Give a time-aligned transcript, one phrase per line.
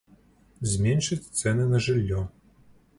[0.71, 2.27] Зменшыць цэны на жыллё.